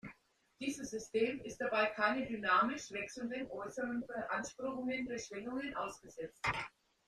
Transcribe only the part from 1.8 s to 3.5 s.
keinen dynamisch wechselnden